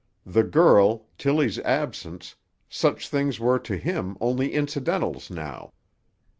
[0.25, 2.35] The girl, Tilly's absence,
[2.67, 5.73] such things were to him only incidentals now.